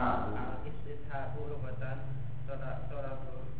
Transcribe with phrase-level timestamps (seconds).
[0.00, 1.98] istidhabu istidhabu lugatan
[2.48, 3.52] tolatul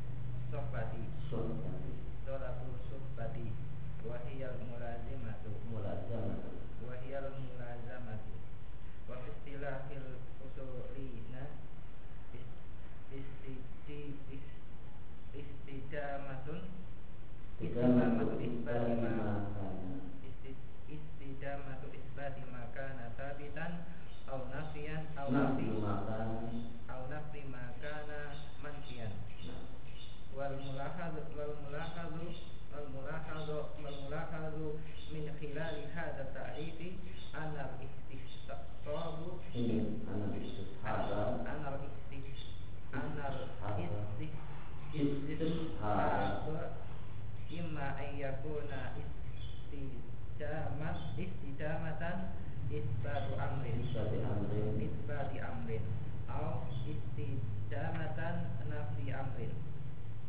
[0.49, 1.93] sohbati sohbati
[2.25, 3.53] tolatul sohbati
[4.09, 8.33] wahiyal mulazimatu mulazamatu wahiyal mulazamatu
[9.05, 11.45] wa istilahil usulina
[13.13, 14.17] istidi
[15.37, 16.61] istidamatun
[17.61, 19.13] istidamatu isbati ma
[20.89, 23.85] istidamatun isbati ma kana tabitan
[24.31, 26.10] au nafiyan au nafiyan
[30.41, 32.33] wal mulahadu wal mulahadu
[32.73, 34.81] wal mulahadu wal mulahadu
[35.13, 36.97] min khilali hadha ta'rifi
[37.37, 39.37] anal istihsabu
[40.09, 42.01] anal istihsabu anal istihsabu
[47.51, 48.95] imma ayyakuna
[49.75, 52.31] istijamat istijamatan
[52.71, 53.83] isbatu amrin.
[54.79, 55.83] Isbatu amrin.
[56.31, 58.10] Au istijamatan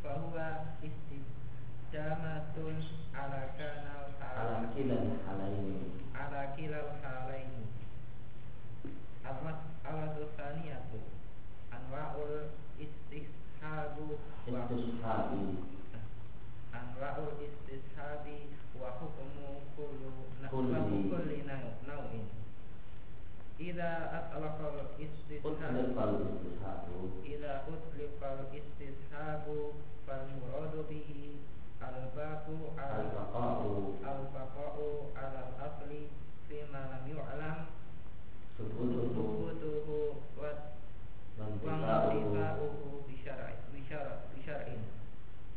[0.03, 2.78] bahwa istidamatun
[3.13, 6.01] ala kanal ala kilal halaini.
[6.17, 7.66] Ala kilal halaini.
[9.22, 11.00] Al-mas'alatu tsaniyatu
[11.69, 12.50] anwa'ul
[12.81, 14.17] istishabu
[14.50, 15.61] wa istishabi
[16.73, 21.45] anwa'ul istishabi wa hukmu kullu kulli.
[21.88, 22.25] naw'in
[23.61, 23.91] إذا
[24.34, 25.75] أطلق الاستسحاب
[27.25, 29.45] إذا أطلق الاستسحاب
[30.11, 31.09] فالمراد به
[31.81, 32.45] الباق
[32.77, 33.59] على البقاء
[34.03, 34.75] البقاء
[35.16, 35.91] على الأصل
[36.49, 37.55] فيما لم يعلم
[38.57, 39.17] سقوطه
[41.39, 44.67] وانتفاؤه بشرع بشرع بشرع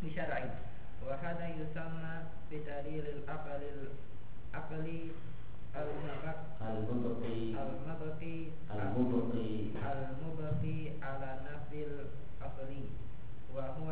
[0.03, 0.41] بشرع
[1.06, 2.15] وهذا يسمى
[2.50, 3.62] بدليل العقل
[4.54, 5.10] العقل
[6.62, 8.38] المبقي المبقي
[8.71, 9.56] المبقي
[9.92, 12.84] المبقي على نفس الأصلي
[13.54, 13.89] وهو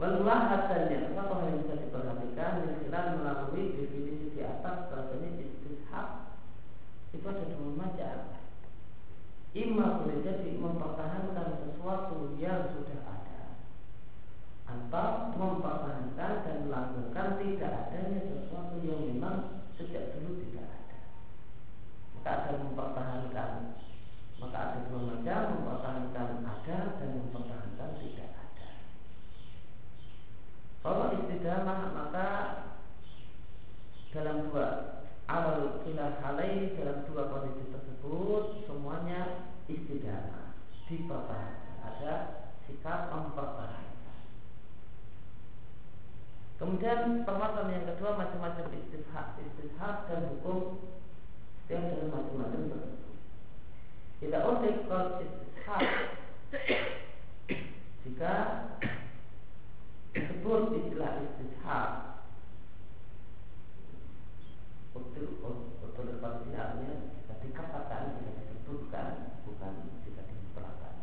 [0.00, 6.08] Walau hasilnya satu hal yang bisa diperhatikan dengan melalui definisi di atas bahasanya istishab
[7.12, 8.16] itu ada dua macam.
[9.50, 13.60] Ima boleh jadi mempertahankan sesuatu yang sudah ada
[14.70, 20.98] atau mempertahankan dan melanggengkan tidak adanya sesuatu yang memang sejak dulu tidak ada.
[22.14, 23.52] Maka ada mempertahankan
[24.40, 28.68] maka ada dua macam mempertahankan ada dan mempertahankan tidak ada.
[30.80, 32.28] Kalau istidamah maka
[34.10, 34.98] dalam dua
[35.30, 40.58] awal kilah halai dalam dua kondisi tersebut semuanya istidamah
[40.90, 42.14] dipertahankan ada
[42.66, 44.18] sikap mempertahankan.
[46.58, 50.82] Kemudian permasalahan yang kedua macam-macam istihad, istihad dan hukum
[51.70, 53.14] yang dengan macam-macam tersebut.
[54.20, 55.82] Tidak utik kalau istishab
[58.04, 58.34] Jika
[60.12, 61.90] disebut istilah istishab
[65.20, 69.72] Utul Utul Utul artinya jika dikatakan jika disebutkan bukan
[70.08, 70.94] jika disebutkan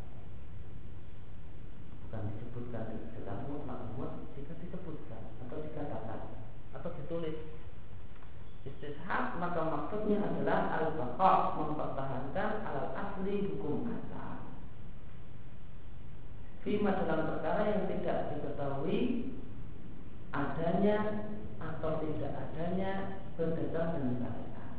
[2.02, 3.82] bukan disebutkan secara mutlak
[4.34, 6.22] jika disebutkan atau dikatakan
[6.74, 7.38] atau ditulis
[8.66, 14.50] istishab maka maksudnya adalah al-baqa mempertahankan al asli hukum asal.
[16.66, 19.32] Fima dalam perkara yang tidak diketahui
[20.36, 20.98] adanya
[21.64, 22.92] atau tidak adanya
[23.40, 24.76] berdasarkan syariat.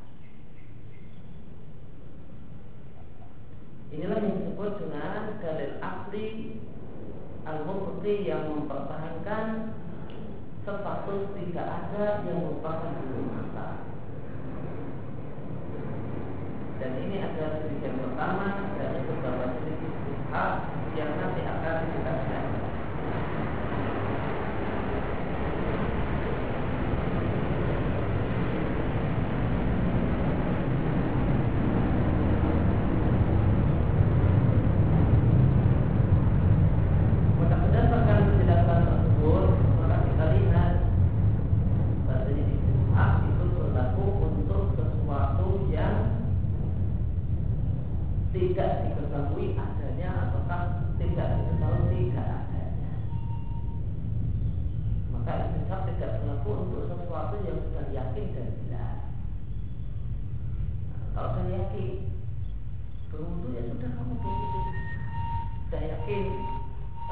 [3.88, 6.26] Inilah yang disebut dengan dalil asli
[7.48, 7.64] al
[8.04, 9.72] yang mempertahankan
[10.68, 13.88] status tidak ada yang merupakan hukum asal.
[16.76, 20.52] Dan ini adalah jenis yang pertama dari beberapa istihad
[20.92, 22.12] yang nanti akan kita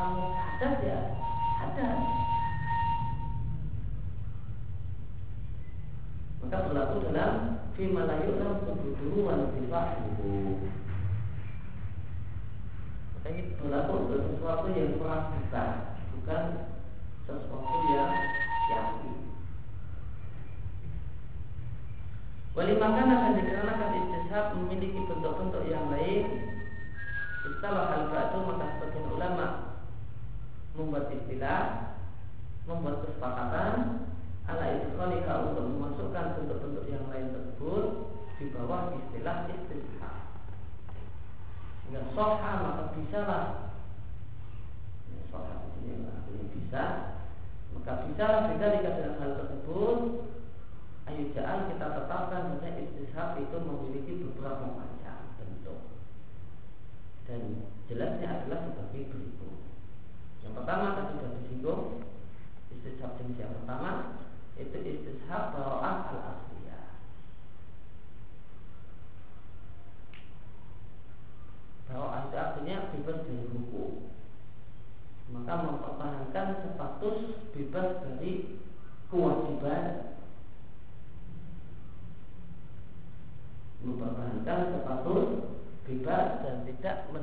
[0.06, 1.15] Mau.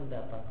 [0.04, 0.43] pendapat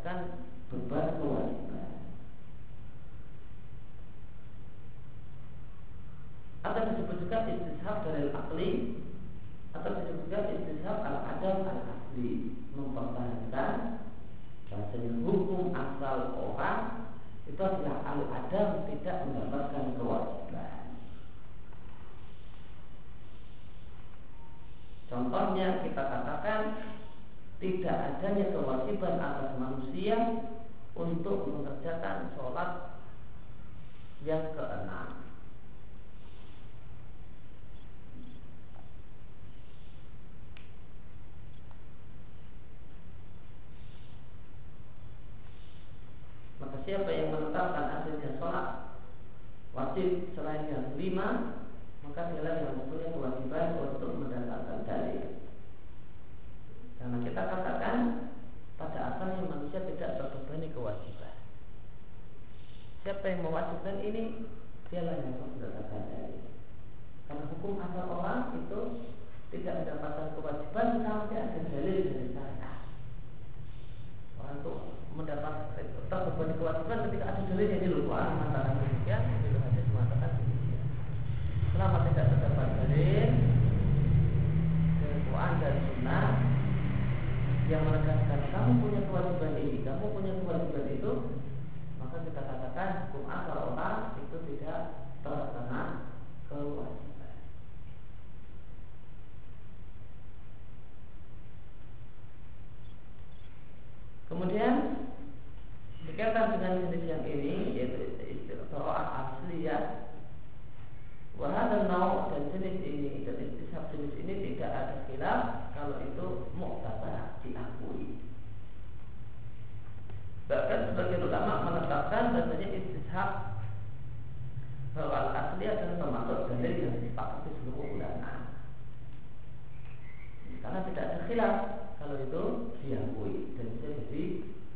[131.33, 131.57] khilaf
[131.97, 132.43] kalau itu
[132.85, 134.25] diakui dan bisa jadi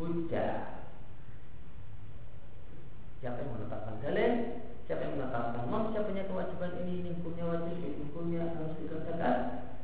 [0.00, 0.56] hujah.
[3.20, 4.32] Siapa yang menetapkan dalil?
[4.88, 6.92] Siapa yang menetapkan mau siapa punya kewajiban ini?
[7.04, 9.36] Ini hukumnya wajib ini hukumnya harus dikerjakan.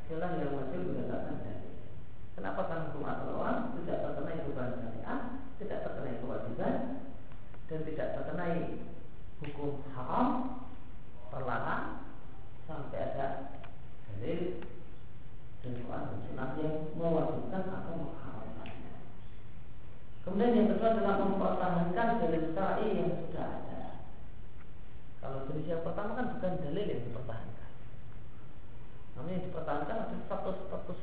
[0.08, 1.72] Jalan yang wajib menetapkan dalil.
[2.32, 3.76] Kenapa karena hukum atau orang?
[3.76, 5.20] Tidak terkena beban syariah
[5.60, 6.74] tidak terkena kewajiban
[7.70, 8.46] dan tidak terkena
[9.44, 9.70] hukum
[20.42, 23.82] Kemudian yang kedua adalah mempertahankan dalil syar'i yang sudah ada.
[25.22, 27.70] Kalau dalil yang pertama kan bukan dalil yang dipertahankan.
[29.14, 30.98] Namanya yang dipertahankan ada status status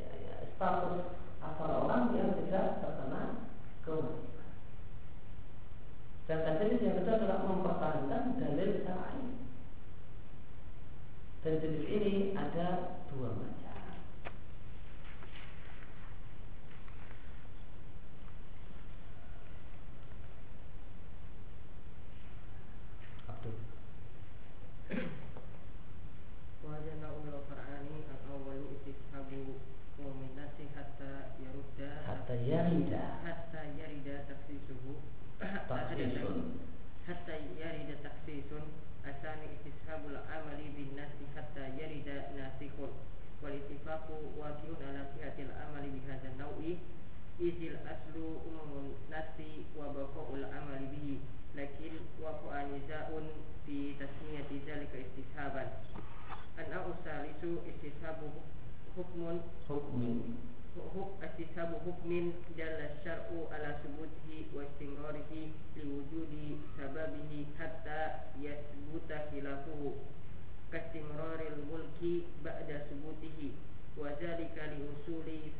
[0.00, 1.12] ya, ya, status
[1.44, 3.52] asal orang yang tidak terkena
[3.84, 4.52] kewajiban.
[6.24, 9.28] Dan jenis yang kedua adalah mempertahankan dalil syar'i.
[11.44, 11.83] Dan jenis
[43.84, 46.80] ittifaqu waqi'un ala sihatil amali bi hadzal naw'i
[47.36, 51.20] izil aslu umumun nasi wa baqa'ul amali bihi
[51.52, 53.28] lakin waqa'a nizaun
[53.68, 55.68] fi tasmiyati dzalika istishaban
[56.56, 58.32] an usalisu istishabu
[58.96, 60.32] hukmun hukmin.
[60.72, 69.92] huk astishabu hukmin dalla syar'u ala subutihi wa istimrarihi liwujudi sababihi hatta yasbuta khilafuhu.
[70.72, 75.52] Kastimraril mulki ba'da subutihi wa zalika li usuli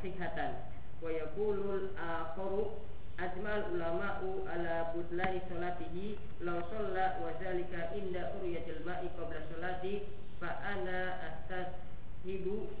[0.00, 0.52] sahihatan.
[1.02, 2.80] Wa yaqulu al-akharu
[3.18, 10.08] ajmal ulama'u ala butlani salatihi law shalla wa zalika inda ru'yatil ma'i qabla salati
[10.42, 12.72] fa ana astasibu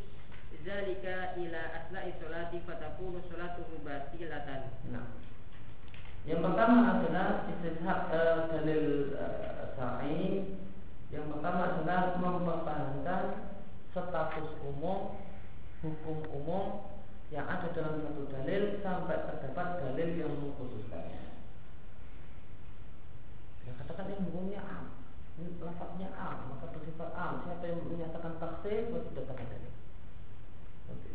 [0.64, 4.72] zalika ila asna'i salati fatakunu salatuhu batilatan.
[4.90, 5.06] Nah.
[6.24, 10.56] Yang pertama adalah istishab eh, dalil eh, syar'i
[11.12, 13.24] yang pertama adalah mempertahankan
[13.92, 15.20] status umum
[15.84, 16.64] hukum umum
[17.34, 21.34] yang ada dalam satu dalil sampai terdapat dalil yang mengkhususkannya.
[23.66, 24.94] Ya katakan ini hukumnya am,
[25.42, 27.42] ini lafaznya am, maka bersifat am.
[27.42, 29.74] Siapa yang menyatakan taksir, sudah dalil.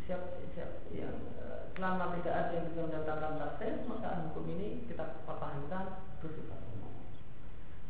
[0.04, 1.16] Siap, siap, yang
[1.72, 6.92] selama tidak ada yang bisa mendatangkan taksir, maka hukum ini kita pertahankan bersifat umum.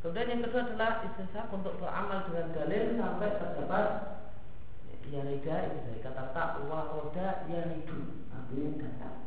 [0.05, 3.87] Kemudian yang kedua adalah istishab untuk beramal dengan dalil sampai terdapat
[5.09, 9.19] yarida itu dari kata takwa roda yaridu artinya datang.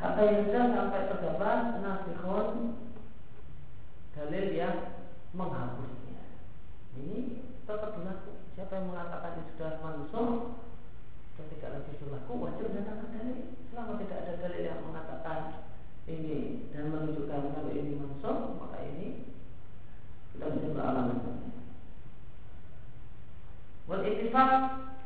[0.00, 2.48] Hatta yarida sampai terdapat nasihon
[4.16, 4.76] dalil yang
[5.36, 6.24] menghapusnya.
[6.96, 8.32] Ini tetap berlaku.
[8.56, 10.30] Siapa yang mengatakan ini sudah mansuh
[11.36, 13.40] ketika lagi berlaku wajib datang ke dalil.
[13.68, 15.40] Selama tidak ada dalil yang mengatakan
[16.08, 19.36] ini dan menunjukkan kalau ini mansuh maka ini
[20.32, 21.65] kita bisa beramal dengannya.
[23.86, 24.50] Wal ittifaq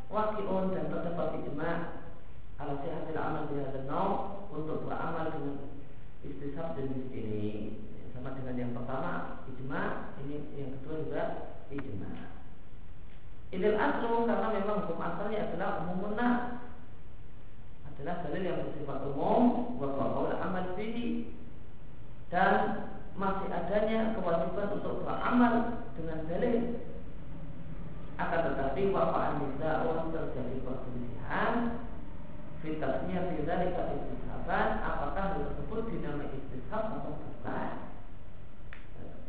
[0.09, 1.77] waqi'un dan terdapat ijma'
[2.61, 4.11] ala sihatil amal di hadzal
[4.53, 5.57] untuk beramal dengan
[6.25, 7.77] istisab jenis ini
[8.13, 11.25] sama dengan yang pertama ijma' ini yang kedua juga
[11.69, 12.41] ijma'
[13.51, 16.63] Idil aslu karena memang hukum asalnya adalah umum nas.
[17.83, 21.35] Adalah dalil yang bersifat umum wa qaul amal bihi
[22.31, 22.87] dan
[23.19, 26.79] masih adanya kewajiban untuk beramal dengan dalil
[28.21, 31.55] akan tetapi wafaan nisa'un terjadi perselisihan
[32.61, 37.73] fitasnya fidzalika istishaban apakah hal tersebut dinamai istishab atau bukan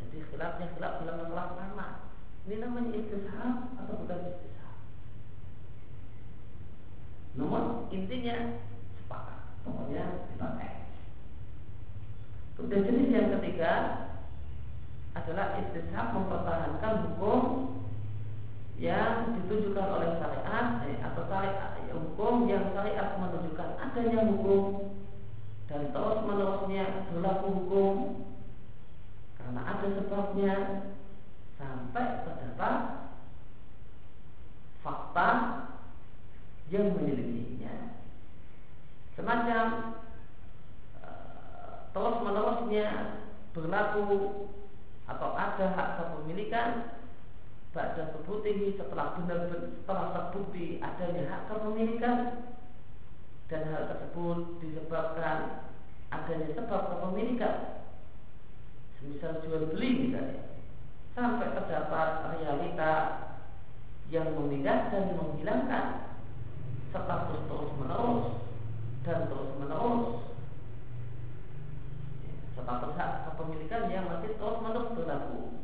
[0.04, 1.88] Jadi khilafnya khilaf dalam masalah nama.
[2.44, 4.76] Ini namanya istishab atau bukan istishab?
[7.40, 8.60] Namun intinya
[9.00, 9.40] sepakat.
[9.64, 10.84] Pokoknya dipakai.
[12.60, 13.72] Kemudian jenis yang ketiga
[15.16, 17.40] adalah istishab mempertahankan hukum
[18.82, 24.90] yang ditunjukkan oleh syariat eh, atau syariat hukum yang syariat menunjukkan adanya hukum
[25.70, 27.94] dan terus menerusnya berlaku hukum
[29.38, 30.54] karena ada sebabnya
[31.56, 32.76] sampai terdapat
[34.82, 35.30] fakta
[36.74, 37.94] yang menyelidiknya
[39.14, 39.94] semacam
[41.06, 42.86] uh, terus menerusnya
[43.54, 44.04] berlaku
[45.06, 47.01] atau ada hak kepemilikan
[47.72, 52.18] pada sebutihi setelah benar-benar setelah terbukti adanya hak kepemilikan
[53.48, 55.68] dan hal tersebut disebabkan
[56.12, 57.56] adanya sebab kepemilikan.
[59.02, 60.52] Misal jual beli misalnya
[61.18, 62.92] sampai terdapat realita
[64.14, 65.84] yang memindahkan dan menghilangkan
[66.92, 68.24] status terus menerus
[69.02, 70.22] dan terus menerus
[72.54, 75.61] status hak kepemilikan yang masih terus menerus berlaku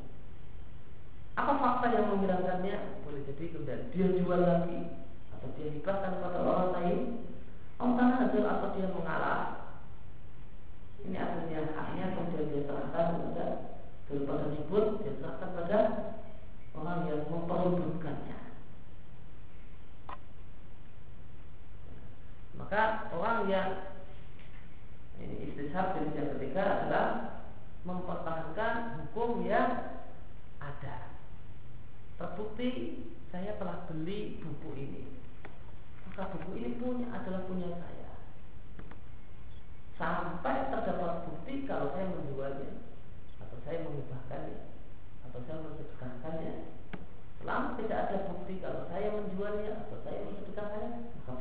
[1.38, 3.06] apa fakta yang menghilangkannya?
[3.06, 6.98] Boleh jadi kemudian dia jual lagi atau dia hibahkan kepada orang lain.
[7.78, 9.70] Allah hasil atau dia mengalah.
[11.06, 13.46] Ini artinya haknya kemudian dia serahkan kepada
[14.10, 15.78] daripada disebut dia serahkan pada
[16.74, 18.38] orang yang memperebutkannya.
[22.58, 22.82] Maka
[23.14, 23.70] orang yang
[25.22, 27.06] ini istishab jenis yang ketiga adalah
[27.86, 28.74] mempertahankan
[29.06, 30.02] hukum yang
[30.58, 31.07] ada
[32.18, 32.70] terbukti
[33.30, 35.02] saya telah beli buku ini.
[36.10, 38.10] Maka buku ini punya adalah punya saya.
[39.94, 42.82] Sampai terdapat bukti kalau saya menjualnya
[43.38, 44.58] atau saya mengubahkannya
[45.26, 46.54] atau saya mensedekahkannya
[47.38, 50.90] selama tidak ada bukti kalau saya menjualnya atau saya mensedekahkannya
[51.22, 51.32] maka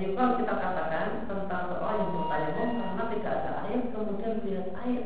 [0.00, 5.02] Kalau kita katakan tentang seorang yang bertanya karena tidak ada air kemudian melihat air.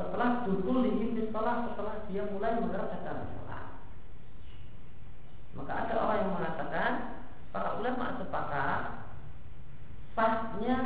[0.00, 3.64] Setelah duduk di sholat setelah dia mulai mengerjakan sholat.
[5.60, 6.90] Maka ada orang yang mengatakan
[7.52, 8.80] para ulama sepakat
[10.16, 10.76] sahnya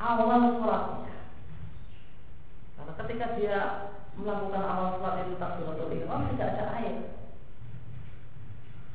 [0.00, 1.16] awal sholatnya.
[2.80, 3.60] Karena ketika dia
[4.16, 6.96] melakukan awal sholat itu takbiratul ihram tidak ada air.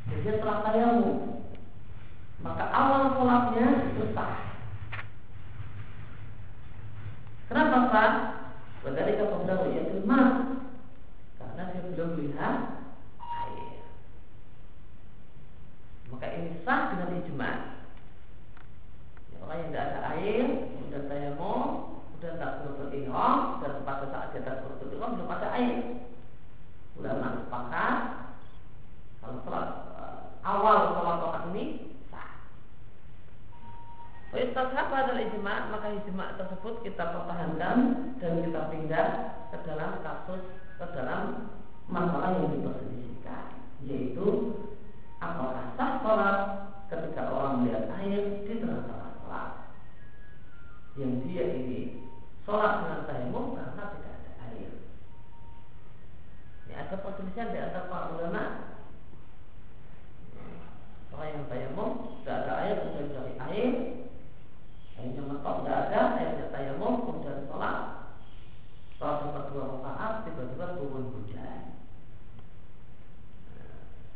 [0.09, 1.34] Jadi dia telah tayamu
[2.45, 4.13] maka awal sholatnya itu
[7.49, 8.13] kenapa sah
[8.85, 10.21] Wadhalika qabla ru'yatil ma
[11.41, 12.85] Karena dia belum melihat
[13.17, 13.81] air.
[16.13, 17.51] Maka ini sah dengan ijma
[19.45, 21.61] orang yang tidak ada air kemudian tayamum
[22.09, 25.77] kemudian tak berbuat ihram dan pada saat dia tak berbuat ihram belum ada air
[26.97, 27.97] ulama sepakat
[29.21, 29.69] kalau sholat
[30.01, 31.65] uh, awal sholat waktu ini
[32.09, 32.41] sah
[35.45, 37.77] Ijma maka ijma tersebut kita pertahankan
[38.17, 39.07] dan kita pindah
[39.53, 40.41] ke dalam kasus
[40.81, 41.53] ke dalam
[41.85, 43.53] masalah yang diperselisihkan
[43.85, 44.57] yaitu
[45.21, 46.37] apakah sah sholat
[46.89, 49.49] ketika orang melihat air di tengah-tengah sholat
[50.95, 52.09] yang dia ini
[52.45, 54.71] sholat dengan tayamum karena tidak ada air.
[56.65, 58.43] Ini ada perselisihan di antara para ulama.
[61.15, 63.71] Orang yang tayamum tidak ada air kemudian dari air,
[64.99, 67.77] airnya mentok tidak ada, airnya tayamum kemudian sholat.
[68.95, 71.75] Sholat dapat dua rakaat tiba-tiba turun hujan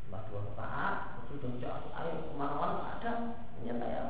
[0.10, 0.96] setelah dua rakaat
[1.30, 3.12] sudah jauh air ke mana-mana ada
[3.62, 4.04] hanya saya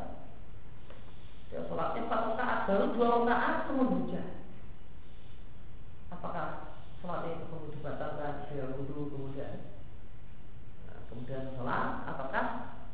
[1.52, 4.28] dia sholatnya empat rakaat baru dua rakaat semua hujan
[6.08, 6.48] apakah
[7.04, 9.76] sholatnya itu perlu dibatalkan dia wudhu kemudian
[10.88, 12.46] nah, kemudian sholat apakah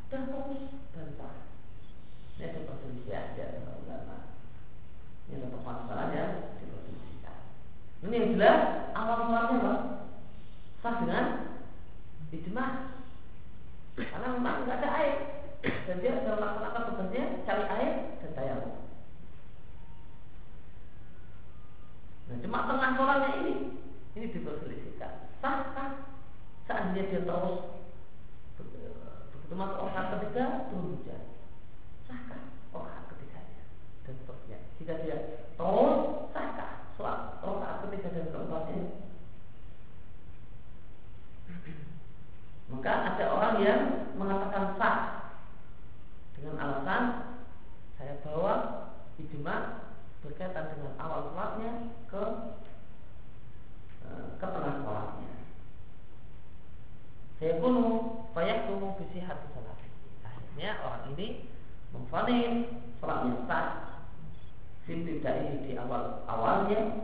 [0.10, 0.66] dah terus
[0.98, 1.38] dan sah
[2.42, 4.18] ini ada perselisihan di antara ulama
[5.30, 6.26] ini ada permasalahan ya
[6.58, 7.38] diperselisihkan
[8.06, 8.60] ini yang jelas
[8.94, 9.74] awal sholatnya apa
[10.86, 11.26] sah dengan
[12.30, 12.66] ijma
[13.96, 15.16] karena memang nggak ada air
[15.66, 17.92] dan dia sedang melaksanakan tugasnya cari air
[18.22, 18.74] dan tayamum.
[22.26, 23.54] Nah cuma tengah sholatnya ini
[24.14, 25.14] ini diperselisihkan.
[25.40, 25.90] Sahkah
[26.70, 27.58] seandainya dia terus
[29.34, 31.24] begitu masuk orang ketiga turun hujan?
[32.06, 32.42] Sahkah
[32.76, 33.64] orang ketiganya
[34.06, 34.58] dan seterusnya?
[34.78, 35.18] Jika dia
[35.56, 35.98] terus
[36.36, 39.06] sahkah sholat orang ketiga dan keempatnya
[42.86, 43.82] Maka ada orang yang
[44.14, 44.98] mengatakan sah
[46.38, 47.34] dengan alasan
[47.98, 48.54] saya bawa
[49.18, 49.90] ijma
[50.22, 52.24] berkaitan dengan awal sholatnya ke
[54.06, 55.34] e, ke tengah sholatnya.
[57.42, 57.86] Saya kuno,
[58.38, 59.82] banyak kuno bisi hati sholat.
[60.22, 61.50] Akhirnya orang ini
[61.90, 62.70] memfonis
[63.02, 63.68] sholatnya sah.
[64.86, 67.02] tidak ini di awal awalnya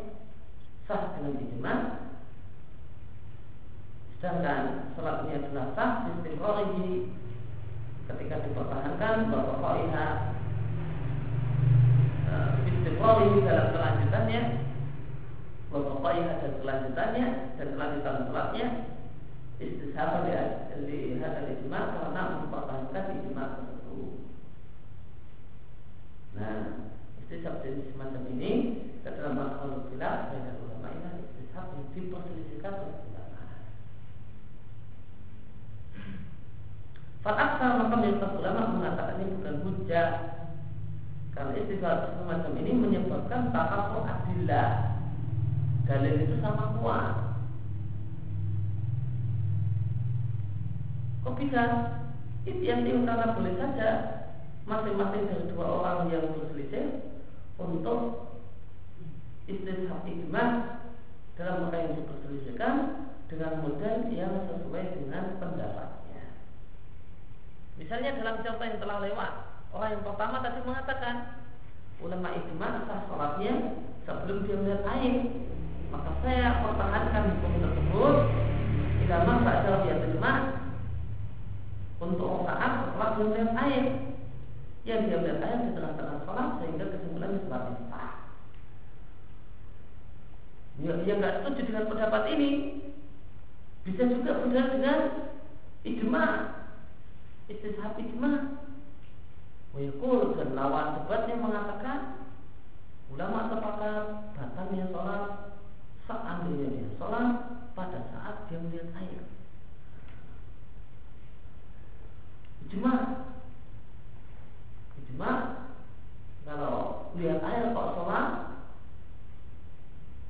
[0.85, 1.73] sah dengan ijma
[4.21, 7.09] Sedangkan sholat ini adalah sah istiqorihi
[8.05, 10.07] ketika dipertahankan bahwa qaiha
[12.29, 14.41] uh, istiqorihi dalam kelanjutannya
[15.73, 18.67] bahwa qaiha dan kelanjutannya dan kelanjutan sholatnya
[19.57, 20.43] istishabat ya
[20.85, 24.21] di hadal ijma karena mempertahankan ijma tersebut.
[26.37, 26.57] Nah,
[27.25, 28.51] istishab jenis semacam ini
[29.01, 33.10] dalam masalah khilaf banyak ulama ini istishab yang diperselisihkan oleh
[37.21, 40.09] Fataksa maka mayoritas ulama mengatakan ini bukan hujah.
[41.37, 44.97] Karena istighfar semacam ini menyebabkan takafur adillah.
[45.85, 47.13] Dalil itu sama kuat.
[51.21, 51.63] Kok bisa?
[52.49, 53.89] Itu yang karena boleh saja.
[54.65, 57.01] Masing-masing dari dua orang yang berselisih
[57.57, 58.29] Untuk
[59.49, 60.77] istishab ijma
[61.33, 62.75] Dalam mereka yang diperselisihkan
[63.25, 66.00] Dengan model yang sesuai dengan pendapat
[67.81, 69.31] Misalnya dalam contoh yang telah lewat,
[69.73, 71.15] orang yang pertama tadi mengatakan
[71.97, 73.53] ulama ijma sah sholatnya
[74.05, 75.13] sebelum dia melihat air.
[75.89, 78.15] Maka saya pertahankan hukum tersebut
[79.01, 80.33] jika masa ada dia terima
[81.97, 83.83] untuk saat setelah dia melihat air.
[84.85, 88.13] Yang dia melihat air di tengah-tengah sholat sehingga kesimpulannya sholatnya sah.
[90.85, 92.49] Ya, yang nggak setuju dengan pendapat ini
[93.81, 94.97] bisa juga benar dengan
[95.81, 96.25] ijma
[97.51, 98.63] istishab ijma
[99.71, 101.99] Wayakul dan lawan debatnya mengatakan
[103.11, 104.03] Ulama sepakat
[104.35, 105.23] batalnya sholat
[106.07, 107.27] Seandainya dia sholat
[107.71, 109.23] pada saat dia melihat air.
[112.67, 112.95] Ijma
[115.03, 115.31] Ijma
[116.43, 116.75] Kalau
[117.15, 118.29] lihat air kok sholat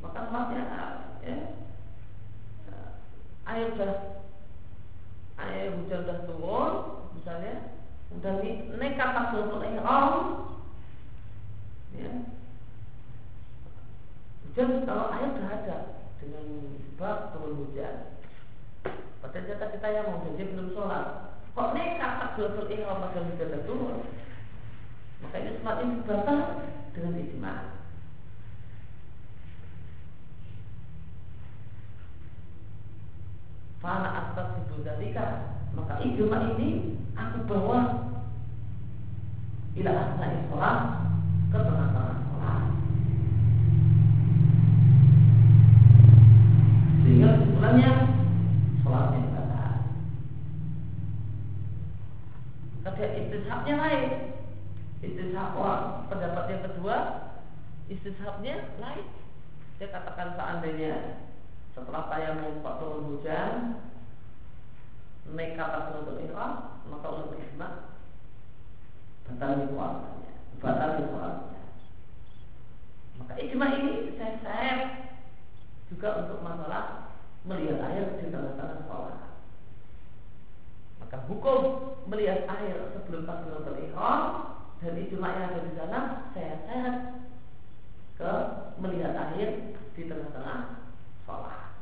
[0.05, 0.63] Maka sholatnya
[1.25, 1.37] ya,
[3.49, 3.93] Air sudah
[5.41, 6.90] Air hujan sudah turun
[8.21, 8.37] udah
[8.77, 10.13] nekat takbiratul ihram
[11.97, 12.11] ya.
[14.45, 15.77] Hujan kalau air ada
[16.21, 18.13] dengan sebab turun hujan.
[19.25, 24.05] Pada jatah kita yang mau jadi belum sholat kok nekat takbiratul ihram padahal hujan turun?
[25.25, 26.39] Maka ini semakin batal
[26.93, 27.55] dengan ijma.
[33.81, 38.10] Atas ibu dalika maka ijma ini aku bawa
[39.79, 40.77] ila asna'i sholat
[41.51, 42.63] ke tengah-tengah sholat.
[47.01, 47.91] Sehingga kesimpulannya
[48.83, 49.73] sholatnya batal.
[52.83, 54.11] Maka istishabnya lain.
[55.01, 55.57] Istishab
[56.11, 56.97] pendapat yang kedua
[57.89, 59.07] istishabnya lain.
[59.81, 61.25] Dia katakan seandainya
[61.73, 63.79] setelah tayamum kok turun hujan
[65.31, 67.67] nekat untuk ikhram maka ulama ijma
[69.27, 70.31] batal puasanya
[70.61, 71.61] batal sholatnya
[73.21, 74.73] maka ijma ini saya saya
[75.91, 77.13] juga untuk masalah
[77.45, 79.19] melihat air di tengah-tengah sholat.
[81.03, 81.61] Maka hukum
[82.09, 84.21] melihat air sebelum takbiratul ihram
[84.81, 85.99] dan ijma yang ada di sana
[86.33, 86.95] saya sehat
[88.17, 88.33] ke
[88.81, 90.87] melihat air di tengah-tengah
[91.27, 91.77] sholat.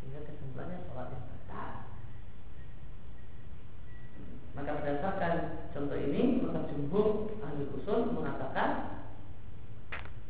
[0.00, 1.70] Sehingga kesimpulannya yang batal.
[4.56, 5.34] Maka berdasarkan
[5.76, 6.24] contoh ini
[6.90, 8.98] jumhur ahli usul mengatakan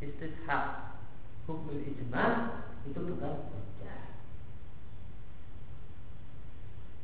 [0.05, 0.93] istishab
[1.49, 2.25] hukum ijma
[2.85, 4.05] itu bukan hujah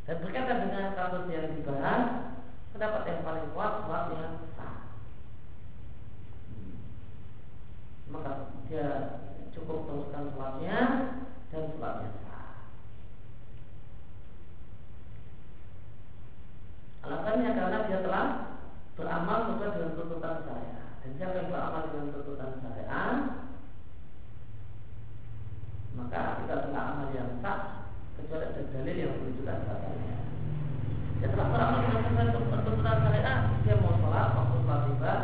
[0.05, 2.37] dan berkaitan dengan kasus yang dibahas
[2.77, 4.77] pendapat yang paling kuat sholat yang sah
[8.12, 8.88] maka dia
[9.57, 10.79] cukup teruskan sholatnya
[11.49, 12.53] dan sholatnya sah.
[17.09, 18.56] Alasannya karena dia telah
[18.96, 20.80] beramal sesuai dengan tuntutan saya.
[21.04, 23.02] Dan siapa yang beramal dengan tuntutan saya,
[25.96, 30.16] maka kita telah amal yang sah kecuali ada dalil yang menunjukkan katanya.
[31.20, 35.14] Dia telah beramal dengan tuntutan saya, dia mau sholat, waktu sholat tiba,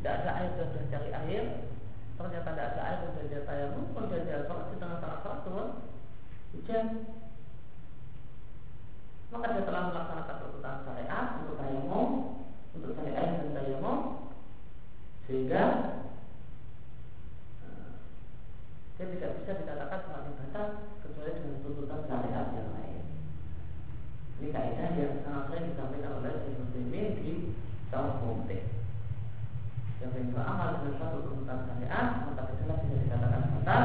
[0.00, 1.44] tidak ada air, sudah cari air,
[2.18, 5.68] ternyata tidak ada air kemudian dia tayamum kemudian dia sholat di tengah-tengah sholat turun
[6.50, 6.86] hujan
[9.28, 12.08] maka dia telah melaksanakan tuntutan syariat untuk tayamum
[12.78, 14.30] untuk air dan tayamum
[15.26, 15.62] sehingga
[17.66, 17.90] uh,
[18.96, 20.66] dia tidak bisa dikatakan semakin batal
[21.04, 23.02] kecuali dengan tuntutan syariat yang lain.
[24.38, 27.32] Ini kaidah yang sangat sering disampaikan oleh Ibnu Taimin di
[27.90, 28.62] Sahih Mumtik
[29.98, 33.84] yang beramal dengan satu tuntutan syariat maka jelas bisa dikatakan batal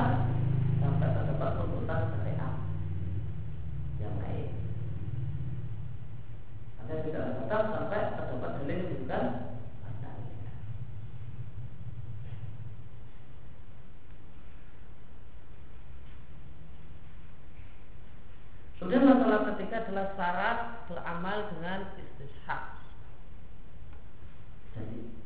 [0.77, 2.53] sampai terdapat tuntutan syariat
[3.97, 4.47] yang lain.
[6.93, 9.23] Anda tidak batal sampai terdapat dalil bukan
[9.81, 10.17] batal.
[18.77, 22.77] Kemudian masalah ketiga adalah syarat beramal dengan istishab.
[24.77, 25.22] Jadi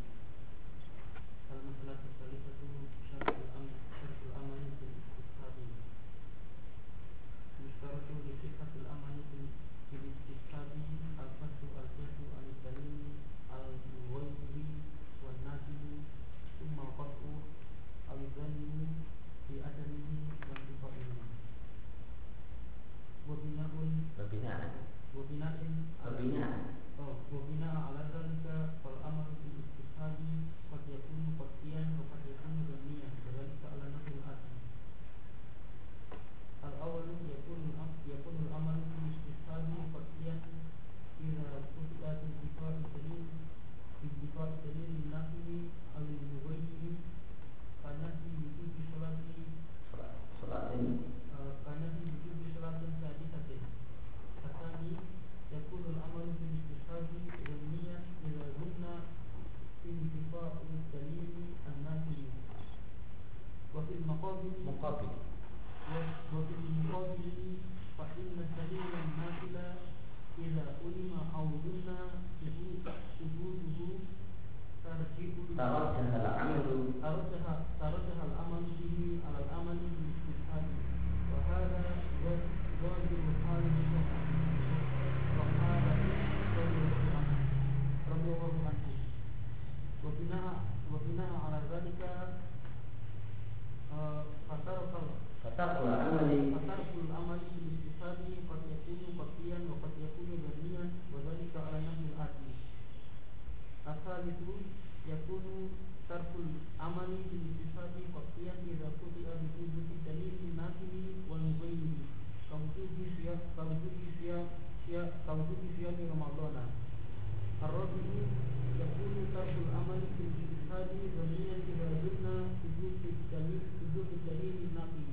[124.48, 125.10] النقي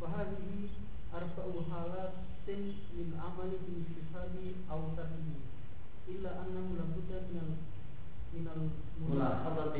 [0.00, 0.50] فهذه
[1.14, 2.12] أرفع حالات
[2.94, 4.34] من عمل في الشفاب
[4.70, 5.32] أو تقي
[6.08, 7.56] إلا أنه لابد من
[8.34, 9.76] من الملاحظة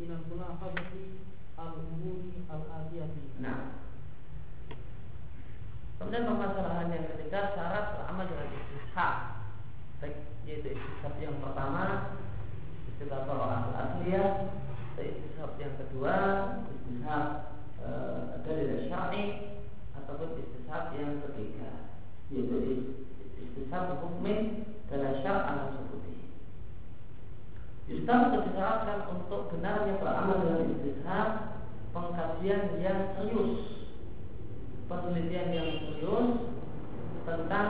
[0.00, 0.92] من الملاحظة
[1.58, 3.66] الأمور الآتية نعم
[5.98, 9.14] Kemudian permasalahan yang ketiga syarat beramal dengan istishab
[10.46, 10.78] yaitu
[11.18, 12.14] yang pertama
[12.86, 14.54] istilah tolak asliya
[14.94, 16.16] istishab yang kedua
[16.70, 17.47] istishab
[17.88, 17.92] e,
[18.44, 19.24] dari syar'i
[19.96, 21.96] ataupun istishab yang ketiga
[22.28, 22.56] yaitu
[23.40, 26.28] istishab hukmin dari syar' al seperti
[27.88, 31.28] Islam disyaratkan untuk benarnya beramal dengan istishab
[31.96, 33.88] pengkajian yang serius
[34.88, 36.28] penelitian yang serius
[37.24, 37.68] tentang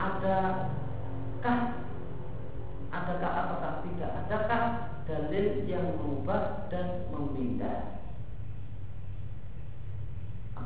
[0.00, 1.60] adakah
[2.90, 4.62] adakah apakah tidak adakah
[5.04, 7.99] dalil yang mengubah dan memindah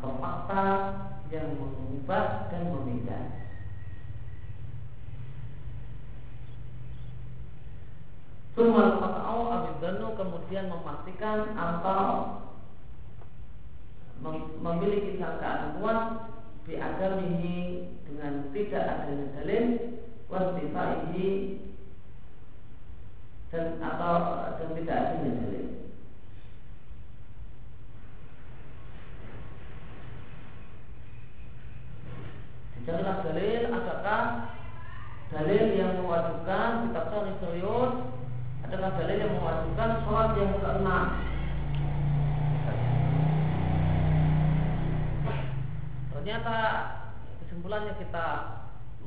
[0.04, 0.64] atau fakta
[1.32, 3.24] yang mengubah dan memindah
[8.54, 12.04] Sumal fatau abidanu kemudian memastikan atau
[14.62, 16.30] memiliki sangkaan kuat
[17.18, 19.64] ini dengan tidak adanya dalil
[21.10, 21.58] ini
[23.50, 24.14] dan atau
[24.54, 25.83] dan tidak adanya dalil.
[32.84, 34.24] Dicarilah dalil, adakah
[35.32, 37.92] dalil yang mewajibkan kita cari serius
[38.60, 41.06] adalah dalil yang mewajibkan sholat yang keenam
[46.12, 46.56] ternyata
[47.40, 48.26] kesimpulannya kita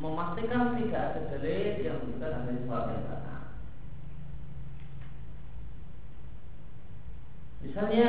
[0.02, 3.44] memastikan tidak ada dalil yang menunjukkan adanya sholat yang sah.
[7.62, 8.08] Misalnya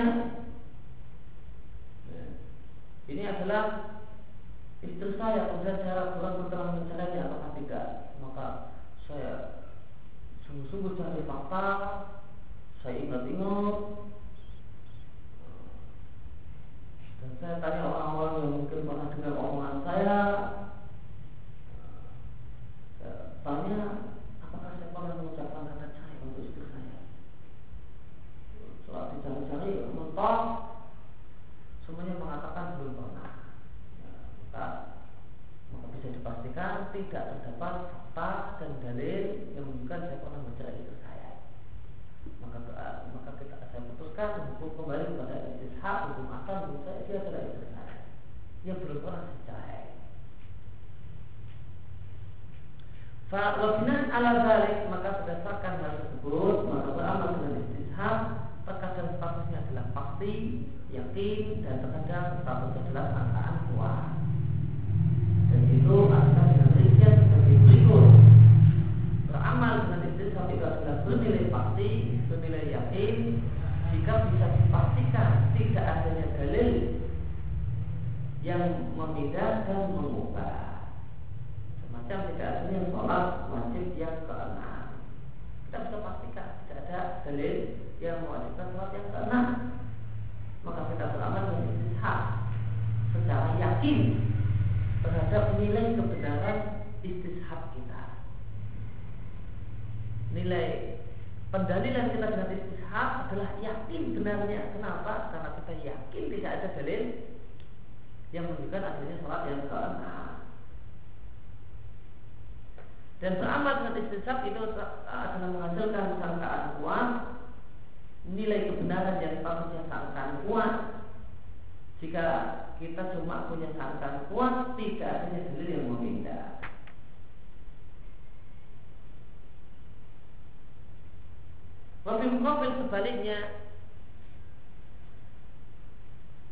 [3.09, 3.65] ini adalah
[4.83, 7.87] istri saya kemudian saya kurang telah mencerainya atau tidak?
[8.23, 8.47] Maka
[9.05, 9.33] saya
[10.47, 11.65] sungguh-sungguh cari fakta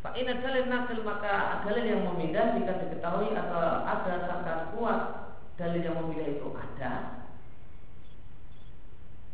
[0.07, 5.01] Fa'ina dalil nakil maka dalil yang memindah jika diketahui atau ada sangkaan kuat
[5.59, 7.27] dalil yang memindah itu ada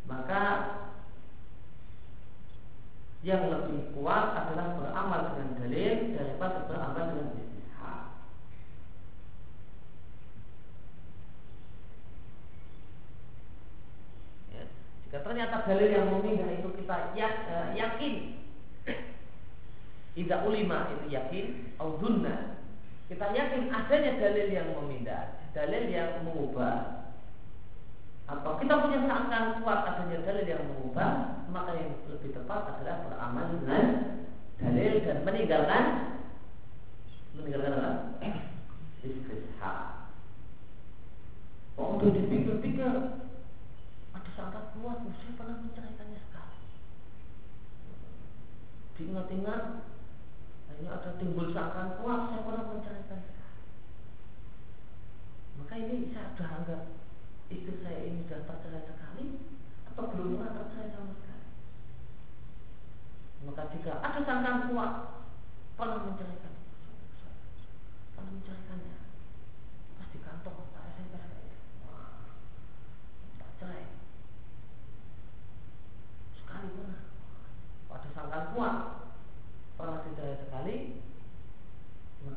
[0.09, 0.41] maka
[3.21, 8.01] yang lebih kuat adalah beramal dengan dalil daripada beramal dengan istihad.
[15.05, 18.32] Jika ternyata dalil yang memindah itu kita eh, yakin
[20.13, 21.45] Idza ulima itu yakin
[21.81, 22.61] Audunna.
[23.09, 27.09] Kita yakin adanya dalil yang memindah, dalil yang mengubah.
[28.29, 33.45] Atau kita punya sangkaan kuat adanya dalil yang mengubah, maka yang lebih tepat adalah beramal
[33.57, 33.85] dengan
[34.61, 35.85] dalil dan meninggalkan
[37.33, 37.91] meninggalkan apa?
[39.01, 40.13] Istishab.
[41.73, 42.93] Waktu dipikir-pikir
[44.13, 46.61] ada sangka kuat, saya pernah menceraikannya sekali.
[48.93, 49.61] Diingat-ingat
[50.73, 53.21] hanya ada timbul sangkaan kuat saya pernah menceraikan.
[55.61, 56.81] Maka ini saya sudah anggap
[57.53, 59.25] istri saya ini sudah tercerai sekali
[59.93, 61.47] atau belum pernah tercerai sama sekali.
[63.45, 64.91] Maka jika ada sangkaan kuat
[65.77, 66.53] pernah menceraikan
[68.17, 68.97] pernah menceraikannya.
[69.99, 71.13] Pas di kantor pak SMP
[71.85, 72.33] wah
[73.37, 73.85] tak cerai.
[76.33, 77.01] Sekali pernah.
[77.91, 78.75] Pada sangkaan kuat
[79.77, 80.77] pernah dicerai sekali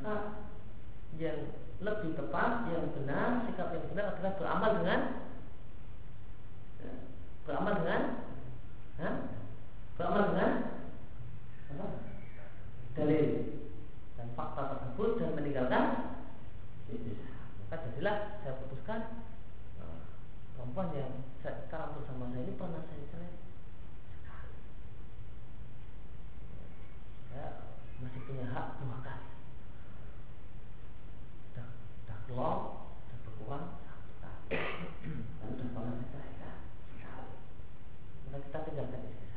[0.06, 0.38] maka
[1.18, 1.50] yang
[1.82, 5.00] lebih tepat yang benar sikap yang benar adalah beramal dengan
[6.78, 6.92] ya,
[7.42, 8.02] beramal dengan
[9.02, 9.10] ha?
[9.98, 10.50] beramal dengan
[11.74, 11.86] apa?
[12.94, 13.28] dalil
[14.14, 15.84] dan fakta tersebut dan meninggalkan
[17.66, 19.26] maka jadilah saya putuskan
[19.82, 20.00] eh,
[20.54, 23.34] perempuan yang sekarang bersama saya ini pernah saya cerai
[27.34, 27.48] saya
[27.98, 29.26] masih punya hak dua kali
[32.06, 32.58] dah dah keluar
[33.06, 34.58] dah berkurang satu kali
[35.38, 36.58] dan sudah pernah saya ceraikan
[36.90, 37.34] sekali
[38.26, 39.28] maka kita tinggalkan istri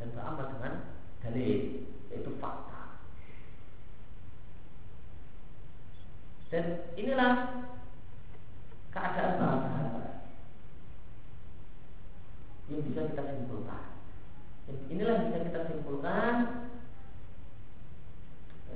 [0.00, 0.74] dan beramal dengan
[1.20, 1.60] dalil
[2.08, 2.82] yaitu fakta
[6.48, 6.64] dan
[6.96, 7.32] inilah
[8.88, 10.14] keadaan para sahabat
[12.72, 13.84] yang bisa kita simpulkan
[14.88, 16.34] inilah yang bisa kita simpulkan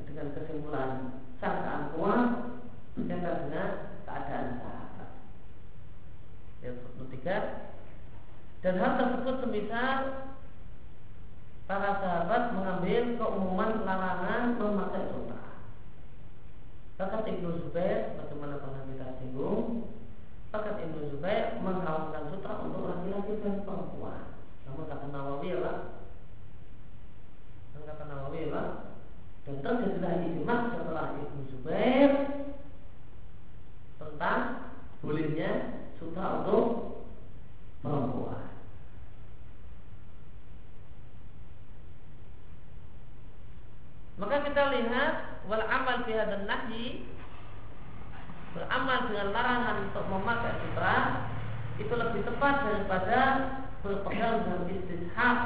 [0.05, 0.91] dengan kesimpulan
[1.41, 2.53] sangkaan kuat
[2.97, 3.69] berkaitan dengan
[4.05, 5.11] keadaan sahabat.
[6.61, 6.77] Yang
[7.09, 7.37] ketiga
[8.63, 9.99] dan hal tersebut semisal
[11.67, 15.43] para sahabat mengambil keumuman larangan memakai sutra.
[17.01, 19.91] Bahkan Ibnu Zubair, bagaimana pernah kita singgung,
[20.55, 24.39] bahkan Ibnu Zubair mengharamkan sutra untuk laki-laki dan perempuan.
[24.69, 25.79] Namun kata Nawawi lah,
[27.75, 28.69] dan kata Nawawi lah,
[29.43, 32.11] dan terjadilah ijma setelah Ibnu Zubair
[34.23, 34.71] tentang
[35.03, 35.51] bolehnya
[35.99, 36.67] sutra untuk
[37.83, 38.51] perempuan.
[44.23, 45.13] Maka kita lihat
[45.49, 47.09] wal amal dan nahyi
[48.53, 50.97] beramal dengan larangan untuk memakai sutra
[51.81, 53.21] itu lebih tepat daripada
[53.81, 55.37] berpegang dengan istishab.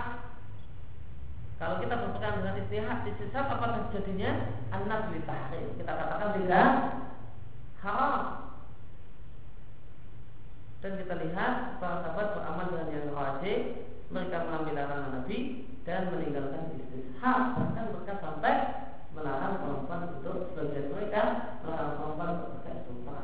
[1.62, 4.50] Kalau kita berpegang dengan istihad, istishab apa terjadinya?
[4.74, 5.78] Anak tahrim.
[5.78, 6.68] Kita katakan tidak
[7.86, 8.22] haram.
[10.82, 13.58] Dan kita lihat para sahabat beramal dengan yang wajib,
[14.10, 15.38] mereka mengambil larangan Nabi
[15.86, 18.54] dan meninggalkan istishab bahkan mereka sampai
[19.16, 21.22] melarang perempuan untuk sebagian mereka
[21.62, 23.22] untuk pakai sutra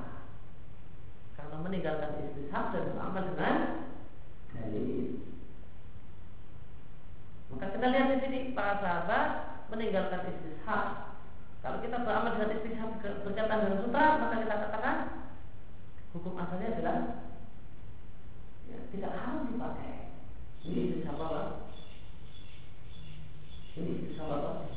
[1.35, 3.57] karena meninggalkan istishab dan beramal dengan
[4.55, 5.03] dalil
[7.51, 9.29] maka kita lihat di sini para sahabat
[9.75, 11.19] meninggalkan istishab
[11.59, 14.97] kalau kita beramal dengan istishab berkaitan dengan sutra maka kita katakan
[16.15, 16.99] hukum asalnya adalah
[18.69, 19.95] ya, tidak harus dipakai.
[20.63, 21.43] Ini istishab apa?
[23.73, 24.72] Ini bisa apa?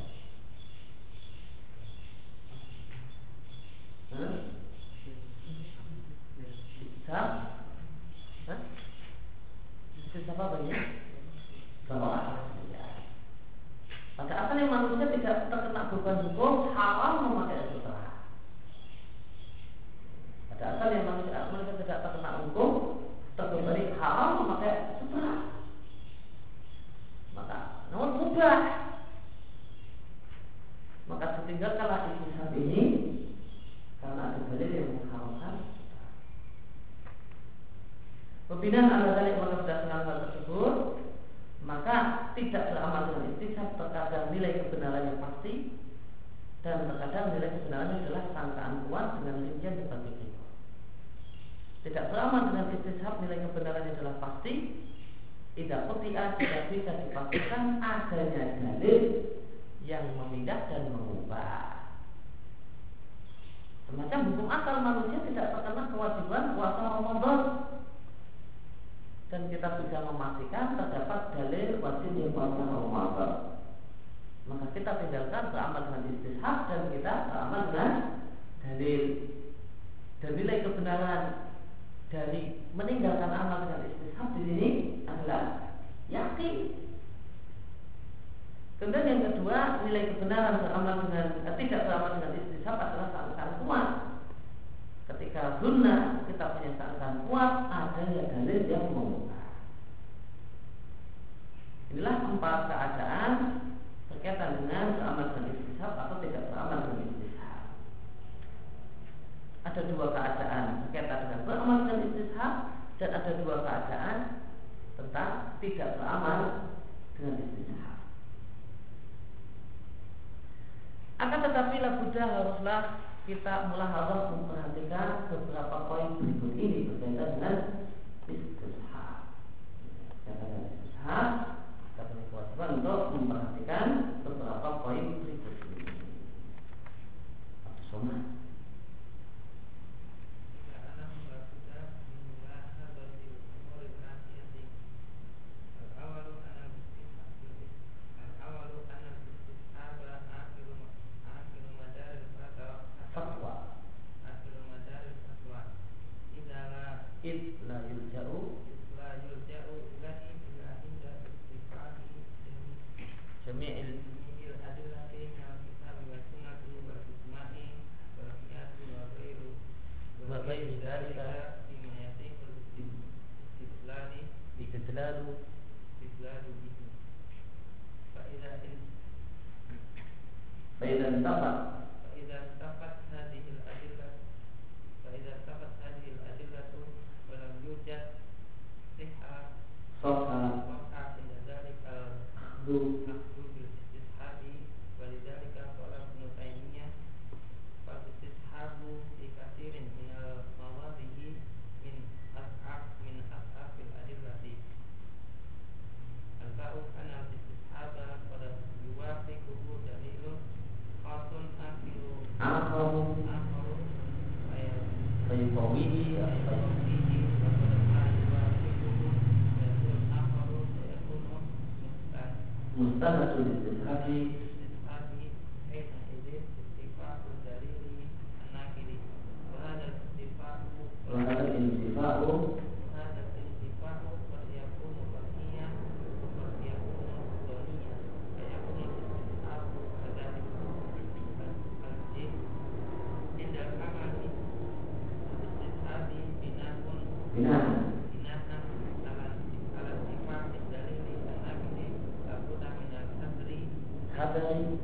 [254.16, 254.78] happening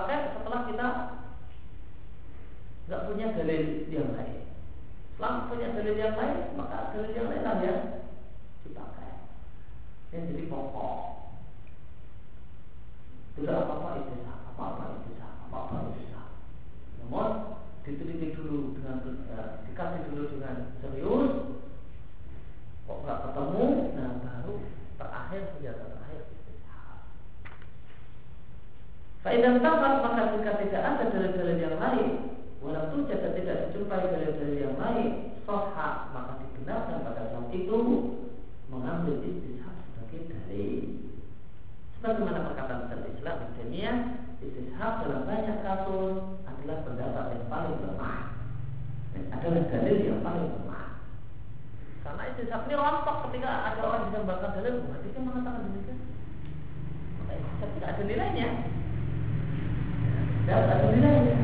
[0.00, 0.88] pakai setelah kita
[2.88, 4.48] nggak punya dalil yang lain.
[5.12, 7.80] Setelah punya dalil yang lain, maka dalil yang lain yang
[8.64, 9.12] dipakai.
[10.16, 10.96] Yang jadi pokok.
[13.36, 16.02] Tidak apa-apa itu apa-apa itu apa-apa itu
[17.04, 17.28] Namun
[17.84, 18.32] diteliti
[29.30, 32.34] Faidah tafat maka jika tidak ada dalil-dalil yang lain.
[32.58, 37.78] Walaupun jika tidak dijumpai dalil-dalil yang lain Soha maka dibenarkan pada saat itu
[38.74, 41.14] Mengambil istishab sebagai dalil.
[41.94, 43.92] Sebagaimana perkataan Ustaz Islam Misalnya
[44.42, 46.14] istishab dalam banyak kasus
[46.50, 48.20] adalah pendapat yang paling lemah.
[49.14, 50.88] Dan adalah dalil yang paling lemah.
[52.02, 55.98] Karena istishab ini rontok ketika ada orang bisa membakar dalil Berarti kan mengatakan demikian.
[57.22, 58.49] Maka istishab tidak ada nilainya
[60.50, 61.36] tidak ada nilainya.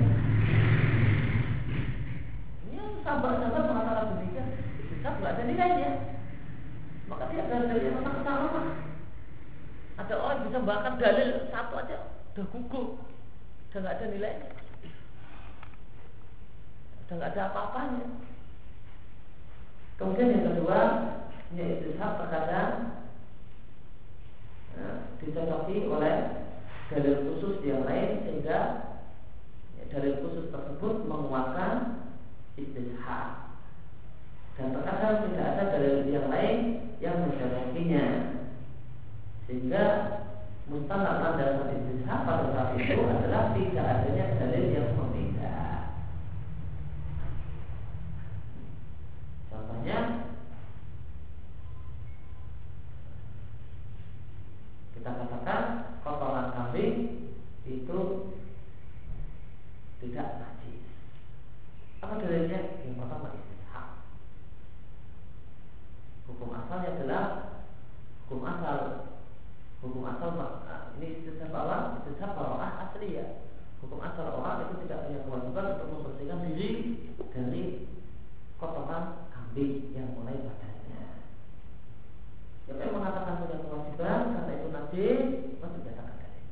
[2.67, 4.49] Ini sahabat-sahabat mengatakan demikian,
[4.83, 5.91] kita tidak ada nilainya.
[7.07, 8.67] Maka dia ada yang sangat lemah.
[10.03, 11.97] Ada orang bisa bahkan dalil satu aja
[12.35, 12.89] udah gugup,
[13.71, 14.51] udah nggak ada nilainya,
[17.07, 18.05] udah nggak ada apa-apanya.
[20.03, 20.81] Kemudian yang kedua,
[21.55, 23.07] ini istishab terkadang
[24.75, 24.99] nah,
[25.95, 26.17] oleh
[26.91, 28.86] dalil khusus yang lain sehingga
[29.93, 32.07] dalil khusus tersebut menguatkan
[32.57, 33.47] istishab
[34.57, 36.57] dan terkadang tidak ada dalil yang lain
[36.97, 38.07] yang mencocokinya
[39.45, 39.85] sehingga
[40.67, 45.57] mustanad landasan istishab pada saat itu adalah tidak adanya dalil yang membeda.
[49.53, 49.99] Contohnya
[54.97, 55.63] kita katakan
[56.01, 56.95] kotoran kambing
[57.69, 57.99] itu
[60.03, 60.83] tidak najis.
[62.05, 62.61] Apa dalilnya?
[62.85, 63.87] Yang pertama istishab.
[66.29, 67.25] Hukum asalnya adalah
[68.27, 68.79] hukum asal.
[69.81, 70.31] Hukum asal
[70.97, 73.45] ini istishab awal, istishab baroah asli ya.
[73.85, 76.71] Hukum asal orang itu tidak punya kewajiban untuk membersihkan diri
[77.37, 77.63] dari
[78.57, 81.01] kotoran kambing yang mulai badannya.
[82.65, 85.21] Siapa yang mengatakan punya kewajiban karena itu najis,
[85.61, 86.45] wajib datangkan dalil.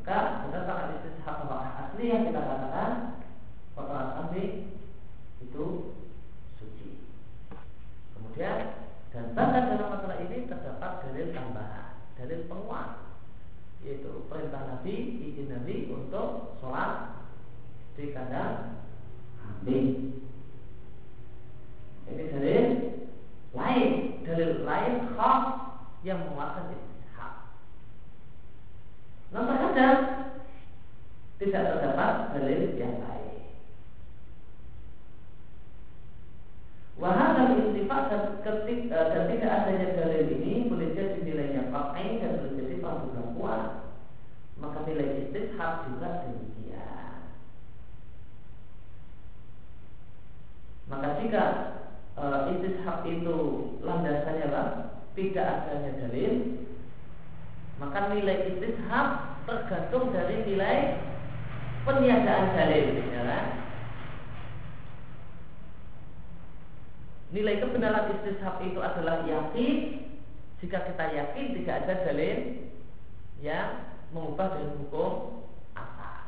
[0.00, 0.95] Maka berdasarkan
[2.06, 2.92] asli yang kita katakan
[3.74, 4.78] kotoran kambing
[5.42, 5.66] itu
[6.54, 7.02] suci.
[8.14, 8.78] Kemudian
[9.10, 13.18] dan bahkan dalam masalah ini terdapat dalil tambahan, dalil penguat,
[13.82, 17.26] yaitu perintah Nabi, izin Nabi untuk sholat
[17.98, 18.86] di kandang
[19.42, 20.22] kambing.
[22.06, 22.66] Ini dalil
[23.50, 23.90] lain,
[24.22, 25.42] dalil lain khas
[26.06, 27.50] yang menguatkan istishab.
[29.34, 30.15] Namun terkadang
[31.36, 33.16] tidak terdapat dalil yang lain.
[36.96, 42.56] Wahana istifat dan, ketik, dan tidak adanya dalil ini boleh jadi nilainya pakai dan boleh
[42.56, 43.64] jadi praduga kuat.
[44.56, 47.36] Maka nilai istishab juga demikian.
[50.88, 51.44] Maka jika
[52.16, 52.24] e,
[52.56, 53.36] istishab itu
[53.84, 54.68] landasannya lah
[55.12, 56.32] tidak adanya dalil,
[57.76, 60.76] maka nilai istishab tergantung dari nilai
[61.86, 63.46] peniadaan dalil, ya kan?
[67.30, 69.74] Nilai kebenaran istishab itu adalah yakin
[70.58, 72.38] jika kita yakin tidak ada dalil
[73.38, 75.44] yang mengubah dari hukum
[75.78, 76.26] asal.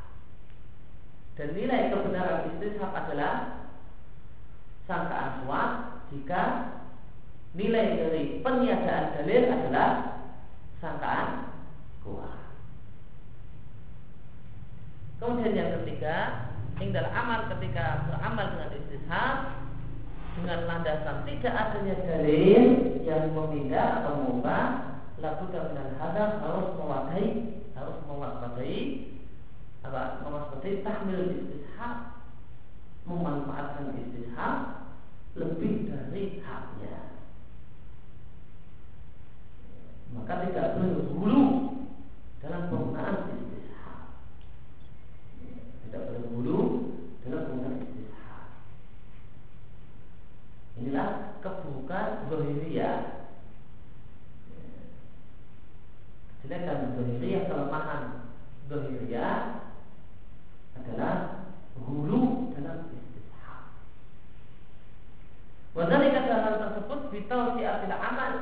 [1.38, 3.66] Dan nilai kebenaran istishab adalah
[4.86, 5.72] sangkaan kuat
[6.14, 6.42] jika
[7.54, 9.88] nilai dari peniadaan dalil adalah
[10.82, 11.28] sangkaan
[12.02, 12.37] kuat.
[15.18, 16.16] Kemudian yang ketiga,
[16.78, 19.36] tinggal amal ketika beramal dengan istishab
[20.38, 22.64] dengan landasan tidak adanya dalil
[23.02, 24.64] yang memindah atau mengubah
[25.18, 27.28] lalu dengan hadap harus mewadahi
[27.74, 28.78] harus mewaspadai
[29.82, 32.22] apa mewaspadai tahmil istishab
[33.02, 34.56] memanfaatkan istishab
[35.34, 36.96] lebih dari haknya.
[40.14, 41.44] Maka tidak boleh hulu
[42.38, 43.98] dalam penggunaan istishab
[45.88, 46.58] tidak boleh hulu
[47.24, 48.44] dalam penggunaan istishab
[50.78, 51.40] Inilah
[52.28, 52.96] Zohiriyah
[56.44, 58.02] Sedangkan Zohiriyah kelemahan.
[58.68, 59.64] Zohiriyah
[60.76, 61.14] adalah
[61.80, 63.72] hulu dalam istishab.
[65.72, 68.32] Wadhalika hal tersebut Bitau siatil amal.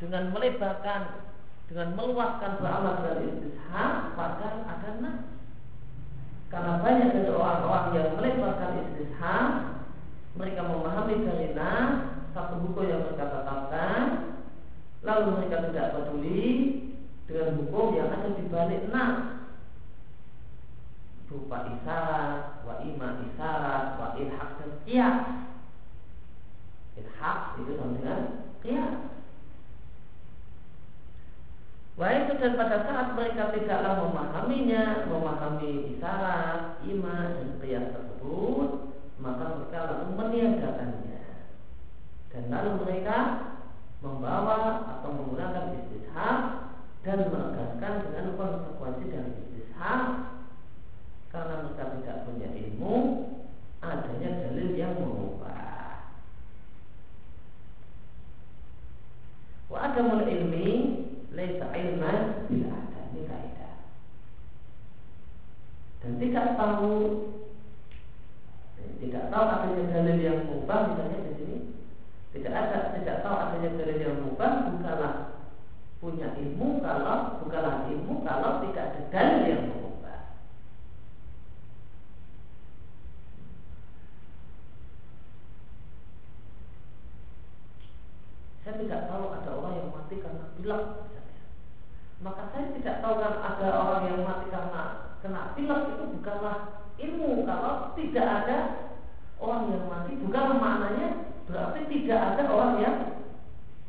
[0.00, 1.28] Dengan melebarkan
[1.68, 5.28] Dengan meluaskan beramal dari istishab Padahal ada nas
[6.48, 9.76] Karena banyak dari orang-orang yang melebarkan istishab
[10.30, 14.02] mereka memahami dari nas satu buku yang mereka tetapkan
[15.00, 16.46] lalu mereka tidak peduli
[17.24, 19.40] dengan hukum yang ada di balik nas
[21.30, 25.18] berupa isyarat, wa ima isyarat, wa ilhaq dan qiyas.
[26.98, 28.20] Ilhaq itu sama dengan
[28.66, 28.94] qiyas.
[31.94, 38.68] Wah itu dan pada saat mereka tidaklah memahaminya, memahami isyarat, iman dan qiyas tersebut,
[39.22, 41.09] maka mereka lalu meniadakannya.
[42.30, 43.18] Dan lalu mereka
[44.00, 46.38] membawa atau menggunakan istishab
[47.02, 50.00] dan menegaskan dengan konsekuensi dari istishab
[51.30, 52.94] karena mereka tidak punya ilmu
[53.80, 56.10] adanya dalil yang mengubah.
[59.70, 60.68] Wa adamul ilmi
[61.30, 63.74] laisa ilman bila ada ini kaidah.
[66.02, 66.90] Dan tidak tahu
[69.00, 71.56] tidak tahu adanya dalil yang mengubah misalnya di sini
[72.30, 75.14] tidak ada, tidak tahu adanya dalil yang mubah bukanlah
[75.98, 80.18] punya ilmu kalau bukanlah ilmu kalau tidak ada dalil yang mengubah.
[88.62, 90.84] Saya tidak tahu ada orang yang mati karena pilek.
[92.22, 94.82] Maka saya tidak tahu kan ada orang yang mati karena
[95.18, 96.56] kena pilek itu bukanlah
[96.94, 98.58] ilmu kalau tidak ada
[99.40, 102.96] orang yang mati bukanlah maknanya Berarti tidak ada orang yang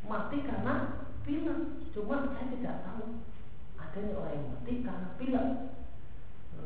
[0.09, 1.59] mati karena pilek.
[1.93, 3.22] Cuma saya tidak tahu
[3.78, 5.47] adanya orang yang mati karena pilek.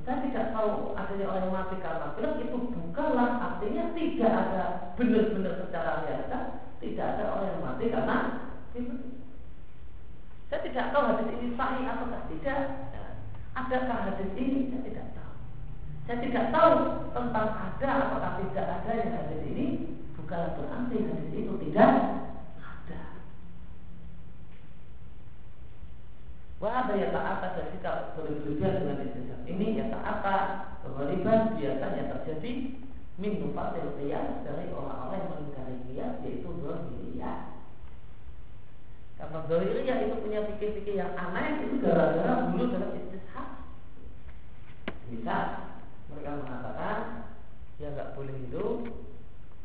[0.08, 4.64] Saya tidak tahu adanya orang yang mati karena pilek itu bukanlah artinya tidak ada
[4.96, 6.38] benar-benar secara biasa
[6.80, 8.18] tidak ada orang yang mati karena
[8.72, 9.02] pilek.
[10.48, 12.60] Saya tidak tahu hadis ini sahih atau tidak.
[13.56, 14.72] Adakah hadis ini?
[14.72, 15.34] Saya tidak tahu.
[16.08, 16.74] Saya tidak tahu
[17.12, 19.68] tentang ada atau tidak ada yang hadis ini
[20.26, 21.92] bukan berarti hadis itu tidak
[22.58, 23.02] ada.
[26.58, 30.46] Wah ada yang tak atas dan sikap berlebihan dengan istisab ini ya tak atas
[30.82, 32.52] kebalikan biasanya terjadi
[33.22, 37.40] min fatil qiyas dari orang-orang yang mengingkari qiyas yaitu zahiriyah.
[39.22, 43.62] Karena zahiriyah itu punya pikir-pikir yang aneh itu gara-gara dulu dalam istishab.
[45.06, 45.38] Bisa
[46.10, 46.98] mereka mengatakan
[47.78, 48.90] ya nggak boleh hidup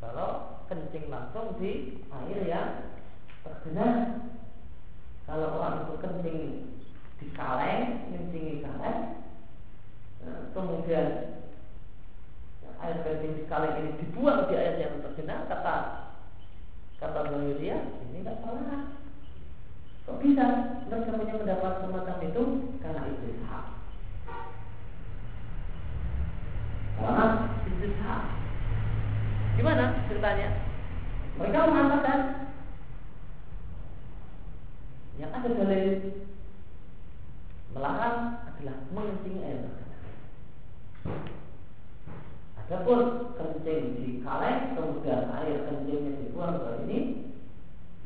[0.01, 2.95] kalau kencing langsung di air yang
[3.43, 4.31] tergenang.
[5.27, 6.39] Kalau orang itu kencing
[7.19, 8.99] di kaleng kencing di kaleng
[10.23, 11.07] eh, kemudian
[12.81, 15.77] air kencing di kaleng ini dibuang di air yang tergenang kata
[17.03, 18.95] kata Bahiria ini tidak salah.
[20.07, 20.47] Kok bisa?
[20.89, 22.43] Mereka punya pendapat semacam itu?
[22.83, 23.67] Karena itu hak.
[26.99, 27.27] Karena
[27.69, 28.40] itu hak
[29.57, 30.49] Gimana ceritanya?
[31.41, 32.21] Mereka mengatakan
[35.17, 35.89] yang ada dalil
[37.77, 39.69] melarang adalah mengencing air
[42.71, 46.99] Adapun kencing di kaleng kemudian air kencingnya dibuang ke ini,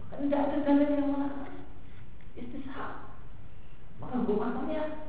[0.01, 1.53] maka tidak ada dalil yang melarang
[2.32, 3.12] istishab.
[4.01, 5.05] Maka hukum asalnya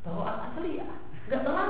[0.00, 0.88] bahwa asli ya,
[1.28, 1.67] tidak terlarang.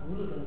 [0.00, 0.44] Hulu dan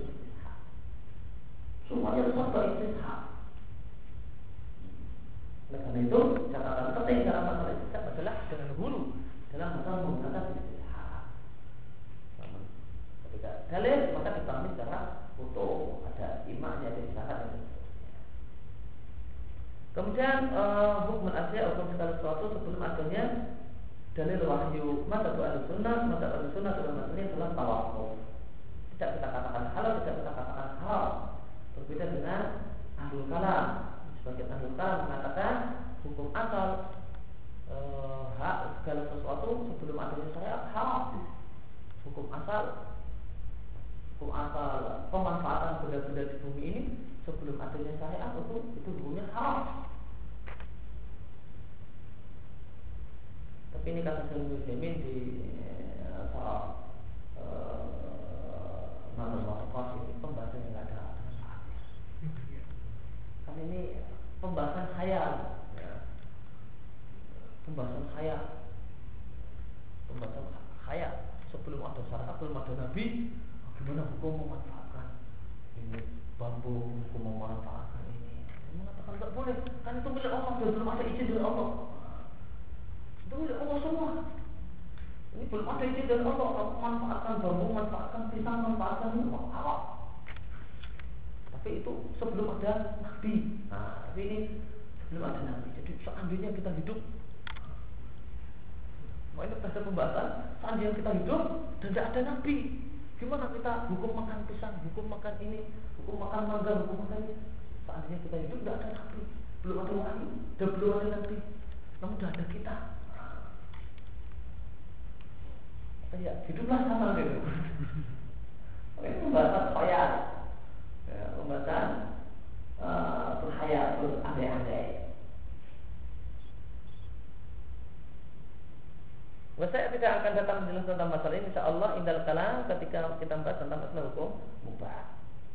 [129.71, 133.59] saya tidak akan datang menjelaskan tentang masalah ini Insya Allah indal kalam ketika kita membahas
[133.63, 134.29] tentang masalah hukum
[134.67, 135.03] mubah.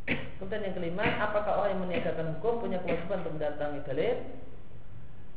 [0.41, 4.17] Kemudian yang kelima Apakah orang yang meniadakan hukum punya kewajiban untuk mendatangi dalil?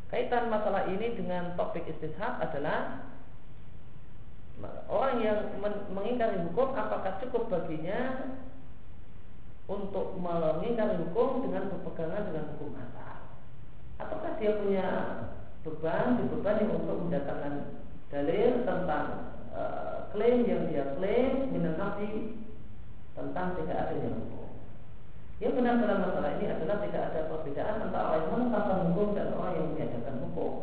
[0.08, 3.04] Kaitan masalah ini dengan topik istishab adalah
[4.88, 5.60] Orang yang
[5.92, 8.32] mengingkari hukum Apakah cukup baginya
[9.68, 13.28] Untuk mengingkari hukum dengan berpegangan dengan hukum asal
[14.00, 14.88] Ataukah dia punya
[15.68, 17.83] beban Dibebani untuk mendatangkan
[18.14, 22.38] dalil tentang uh, klaim yang dia klaim nabi
[23.18, 24.50] tentang tidak adanya hukum.
[25.42, 29.28] Yang benar dalam masalah ini adalah tidak ada perbedaan antara orang yang menetapkan hukum dan
[29.34, 30.54] orang yang meniadakan hukum.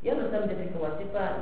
[0.00, 1.34] Yang bisa menjadi kewajiban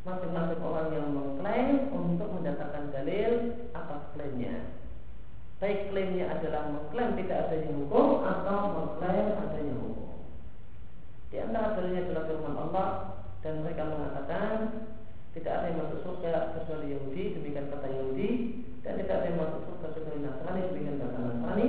[0.00, 3.32] masing-masing orang yang mengklaim untuk mendatangkan dalil
[3.72, 4.54] atas klaimnya.
[5.60, 10.10] Baik klaimnya adalah mengklaim tidak adanya hukum atau mengklaim adanya hukum.
[11.30, 12.88] Di antara dalilnya adalah firman Allah
[13.40, 14.84] dan mereka mengatakan
[15.30, 18.30] tidak ada yang masuk surga kecuali Yahudi demikian kata Yahudi.
[18.80, 21.66] Dan tidak ada yang masuk surga kecuali Nasrani demikian kata Nasrani.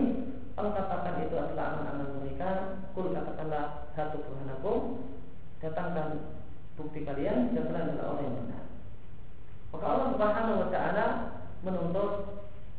[0.60, 2.50] Allah katakan itu adalah aman-aman mereka.
[2.98, 4.80] Kul katakanlah satu burhanakum.
[5.62, 6.08] Datangkan
[6.74, 8.64] bukti kalian dan kalian adalah orang yang benar.
[9.72, 11.06] Maka Allah subhanahu wa ta'ala
[11.62, 12.14] menuntut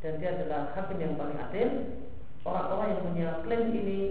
[0.03, 1.69] dan dia adalah hakim yang paling adil
[2.43, 4.03] orang-orang yang punya klaim ini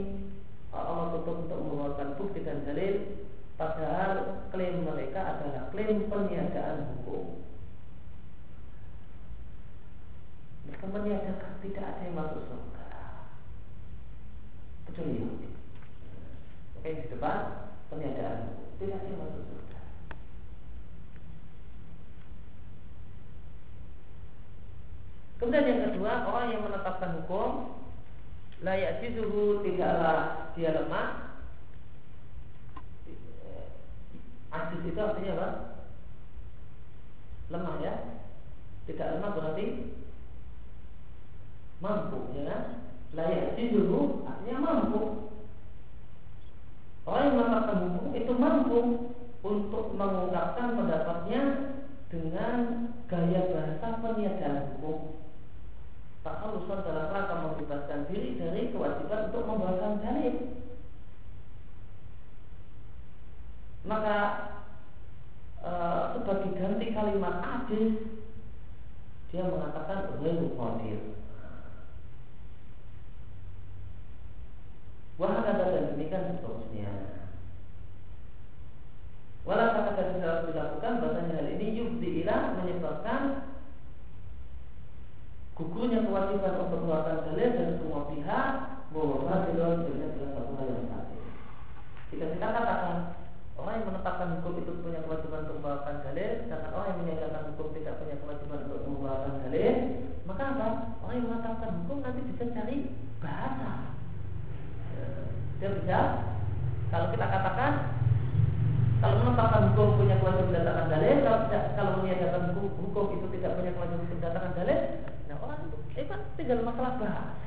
[0.71, 3.27] Allah tutup untuk mengeluarkan bukti dan dalil
[3.61, 7.45] Padahal klaim mereka adalah klaim peniadaan hukum.
[10.65, 12.89] Mereka meniadakan tidak ada yang masuk surga
[14.89, 15.49] kecuali Yahudi.
[16.81, 19.79] Oke di depan peniadaan hukum tidak ada yang masuk surga.
[25.37, 27.77] Kemudian yang kedua orang yang menetapkan hukum
[28.65, 31.30] layak jizuhu tidaklah dia lemah
[34.51, 35.49] Aziz itu artinya apa?
[37.55, 37.93] Lemah ya.
[38.87, 39.65] Tidak lemah berarti
[41.79, 42.61] Mampu ya kan?
[43.15, 45.01] Layak dulu artinya mampu.
[47.07, 48.79] Orang yang mengatakan hukum itu mampu
[49.41, 51.41] Untuk mengungkapkan pendapatnya
[52.11, 55.19] Dengan gaya bahasa peniadaan hukum.
[56.21, 60.60] Tak halusan dalam rangka membebaskan diri dari kewajiban untuk membawakan dalil
[63.81, 64.17] maka
[65.61, 67.97] eh, e, sebagai ganti kalimat adil
[69.31, 71.01] dia mengatakan ghairu qadir
[75.21, 76.89] Wahakata dan demikian seterusnya.
[79.45, 83.21] Walau kata-kata harus dilakukan Bahasanya hal ini yubdi ilah menyebabkan
[85.57, 88.49] Gugurnya kewajiban untuk melakukan dalil dan semua pihak
[88.93, 91.05] Bahwa dalam adalah satu hal yang
[92.13, 92.97] Jika kita katakan
[93.61, 97.67] orang yang menetapkan hukum itu punya kewajiban untuk membawakan dalil, sedangkan orang yang menyatakan hukum
[97.77, 99.73] tidak punya kewajiban untuk membawakan dalil,
[100.25, 100.67] maka apa?
[101.05, 102.77] Orang yang menetapkan hukum nanti bisa cari
[103.21, 103.71] bahasa.
[104.97, 105.05] Ya,
[105.61, 105.99] dia bisa
[106.89, 107.71] kalau kita katakan
[109.01, 113.51] kalau menetapkan hukum punya kewajiban mendatangkan dalil, kalau tidak, kalau meniadakan hukum, hukum itu tidak
[113.57, 114.79] punya kewajiban mendatangkan dalil,
[115.29, 117.40] nah orang itu, itu tinggal masalah bahasa.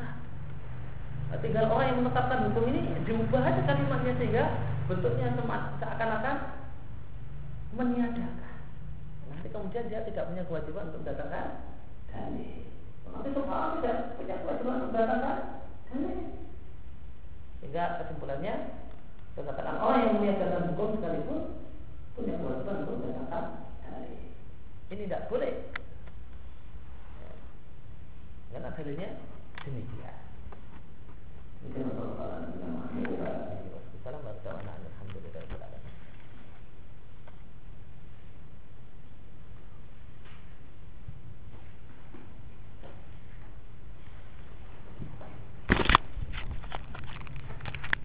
[1.43, 4.45] Tinggal orang yang menetapkan hukum ini diubah aja kalimatnya sehingga
[4.87, 5.35] bentuknya
[5.81, 6.37] seakan-akan
[7.75, 8.55] meniadakan.
[9.33, 11.47] Nanti kemudian dia tidak punya kewajiban untuk mendatangkan
[12.11, 12.63] dalil.
[13.11, 15.37] Nanti semua tidak punya kewajiban untuk mendatangkan
[15.91, 16.19] dalil.
[17.63, 18.55] Sehingga kesimpulannya
[19.35, 21.39] Katakan orang yang meniadakan hukum sekalipun
[22.15, 23.45] punya kewajiban untuk mendatangkan
[23.83, 24.23] dalil.
[24.95, 25.55] Ini tidak boleh.
[28.55, 29.11] Karena dalilnya
[29.67, 30.24] demikian.
[34.05, 34.94] Salam buat kawan-kawan.